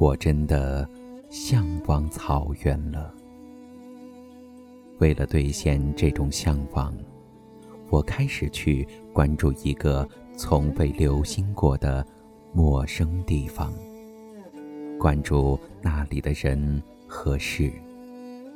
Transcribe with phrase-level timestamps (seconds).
[0.00, 0.88] 我真的
[1.28, 3.12] 向往草原了。
[4.98, 6.96] 为了兑现这种向往，
[7.90, 12.06] 我开始去关注一个从未留心过的
[12.52, 13.74] 陌生地方，
[15.00, 17.72] 关注那里的人和事，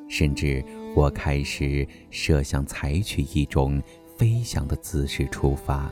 [0.09, 0.65] 甚至
[0.95, 3.83] 我开始设想采取一种
[4.17, 5.91] 飞翔的姿势出发，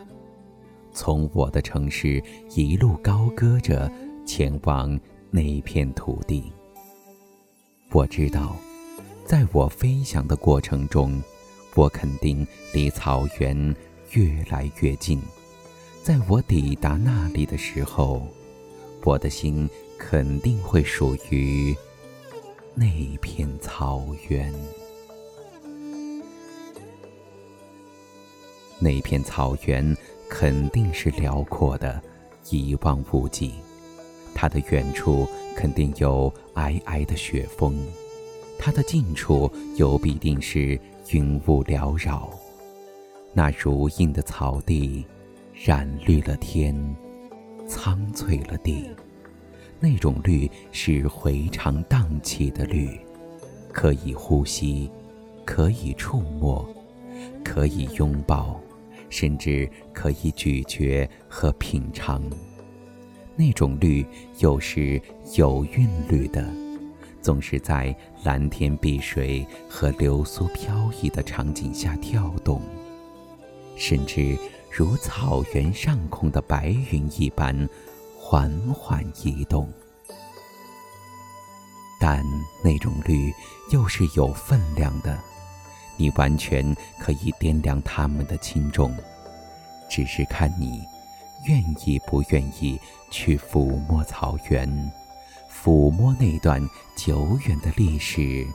[0.93, 2.23] 从我的城市
[2.55, 3.91] 一路高歌着
[4.25, 4.97] 前往。
[5.33, 6.53] 那片土地，
[7.93, 8.57] 我知道，
[9.25, 11.23] 在我飞翔的过程中，
[11.77, 13.57] 我肯定离草原
[14.11, 15.23] 越来越近。
[16.03, 18.27] 在我抵达那里的时候，
[19.05, 21.77] 我的心肯定会属于
[22.75, 24.53] 那片草原。
[28.81, 29.97] 那片草原
[30.29, 32.03] 肯定是辽阔的，
[32.51, 33.53] 一望无际。
[34.35, 37.77] 它的远处肯定有皑皑的雪峰，
[38.59, 42.31] 它的近处又必定是云雾缭绕。
[43.33, 45.05] 那如茵的草地，
[45.55, 46.75] 染绿了天，
[47.67, 48.89] 苍翠了地。
[49.79, 53.01] 那种绿是回肠荡气的绿，
[53.73, 54.91] 可以呼吸，
[55.45, 56.69] 可以触摸，
[57.43, 58.61] 可以拥抱，
[59.09, 62.23] 甚至可以咀嚼和品尝。
[63.41, 64.05] 那种绿
[64.41, 65.01] 又是
[65.35, 66.47] 有韵律的，
[67.23, 72.61] 总是在蓝天碧水和流苏飘逸的场景下跳动，
[73.77, 74.37] 甚至
[74.71, 77.67] 如草原上空的白云一般
[78.15, 79.67] 缓缓移动。
[81.99, 82.23] 但
[82.63, 83.33] 那种绿
[83.73, 85.19] 又是有分量的，
[85.97, 88.95] 你完全可以掂量它们的轻重，
[89.89, 90.83] 只是看你。
[91.47, 92.79] 愿意不愿意
[93.11, 94.69] 去抚摸草原，
[95.51, 96.61] 抚摸那段
[96.95, 98.47] 久远的历史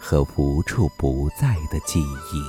[0.00, 2.42] 和无处不在的记忆？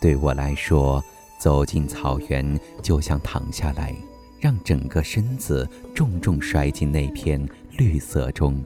[0.00, 1.02] 对我来说，
[1.38, 3.94] 走进草原就像躺下来。
[4.40, 8.64] 让整个身子重重摔进那片绿色中，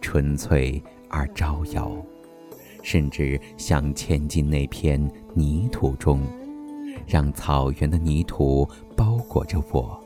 [0.00, 1.88] 纯粹而招摇；
[2.82, 5.00] 甚至想嵌进那片
[5.32, 6.20] 泥土中，
[7.06, 10.02] 让草原的泥土包裹着我，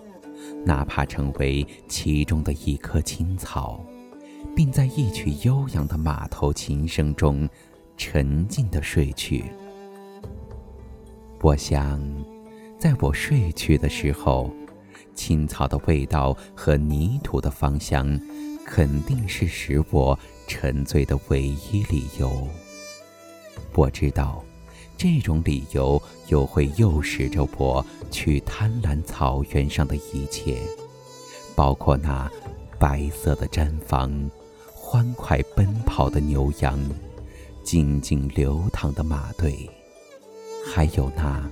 [0.66, 3.82] 哪怕成为其中的一棵青草，
[4.54, 7.48] 并在一曲悠扬的马头琴声中
[7.96, 9.44] 沉静地睡去。
[11.40, 11.98] 我想，
[12.78, 14.50] 在我睡去的时候。
[15.14, 18.18] 青草的味道和泥土的芳香，
[18.66, 22.46] 肯定是使我沉醉的唯一理由。
[23.74, 24.44] 我知道，
[24.96, 30.60] 这种理由又会诱使着我去贪婪草原上的一切，
[31.54, 32.30] 包括那
[32.78, 34.30] 白色的毡房、
[34.66, 36.78] 欢快奔跑的牛羊、
[37.62, 39.68] 静静流淌的马队，
[40.66, 41.48] 还有那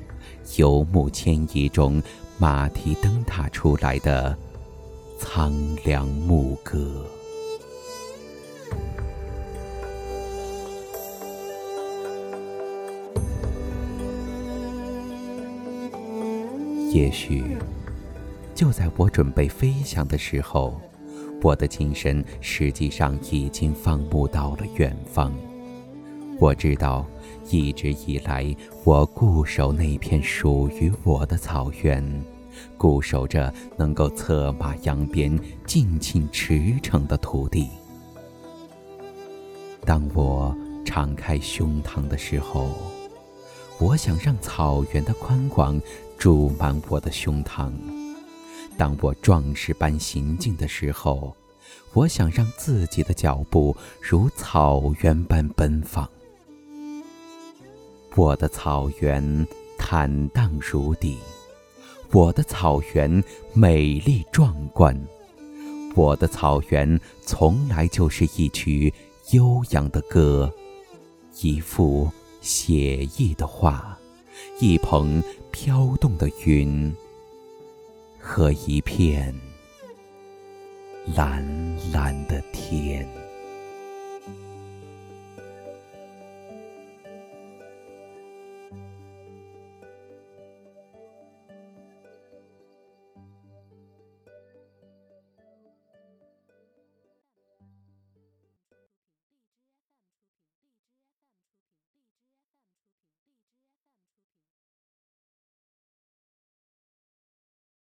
[0.56, 2.02] 游牧迁移中。
[2.38, 4.34] 马蹄蹬踏出来的
[5.18, 5.52] 苍
[5.84, 7.04] 凉牧歌。
[16.94, 17.58] 也许，
[18.54, 20.80] 就在我准备飞翔的时候，
[21.42, 25.30] 我的精神实际上已经放牧到了远方。
[26.38, 27.04] 我知道。
[27.50, 28.54] 一直以来，
[28.84, 32.24] 我固守那片属于我的草原，
[32.78, 37.68] 固守着能够策马扬鞭、尽情驰骋的土地。
[39.84, 42.70] 当我敞开胸膛的时候，
[43.80, 45.80] 我想让草原的宽广
[46.18, 47.72] 注满我的胸膛；
[48.76, 51.34] 当我壮士般行进的时候，
[51.94, 56.08] 我想让自己的脚步如草原般奔放。
[58.16, 59.46] 我的草原
[59.78, 61.16] 坦荡如砥，
[62.10, 63.22] 我的草原
[63.54, 65.00] 美丽壮观，
[65.94, 68.92] 我的草原从来就是一曲
[69.30, 70.52] 悠扬的歌，
[71.40, 72.10] 一幅
[72.40, 73.96] 写意的画，
[74.58, 75.22] 一捧
[75.52, 76.92] 飘动的云，
[78.18, 79.32] 和一片
[81.14, 81.46] 蓝
[81.92, 83.19] 蓝的天。